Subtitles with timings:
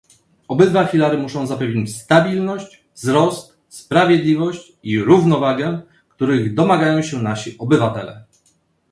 [0.47, 8.23] Obydwa filary muszą zapewniać stabilność, wzrost, sprawiedliwość i równowagę, których domagają się nasi obywatele